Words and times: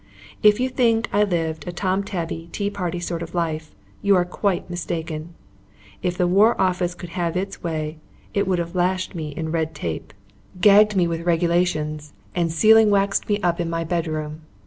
If 0.41 0.59
you 0.59 0.67
think 0.67 1.07
I 1.13 1.23
lived 1.23 1.67
a 1.67 1.71
Tom 1.71 2.03
tabby, 2.03 2.49
tea 2.51 2.71
party 2.71 2.99
sort 2.99 3.21
of 3.21 3.35
life, 3.35 3.75
you 4.01 4.15
are 4.15 4.25
quite 4.25 4.67
mistaken. 4.67 5.35
If 6.01 6.17
the 6.17 6.25
War 6.25 6.59
Office 6.59 6.95
could 6.95 7.11
have 7.11 7.37
its 7.37 7.61
way, 7.61 7.97
it 8.33 8.47
would 8.47 8.57
have 8.57 8.73
lashed 8.73 9.13
me 9.13 9.29
in 9.29 9.51
red 9.51 9.75
tape, 9.75 10.11
gagged 10.59 10.95
me 10.95 11.05
with 11.07 11.21
Regulations, 11.27 12.13
and 12.33 12.51
sealing 12.51 12.89
waxed 12.89 13.29
me 13.29 13.39
up 13.41 13.59
in 13.59 13.69
my 13.69 13.83
bed 13.83 14.07
room. 14.07 14.41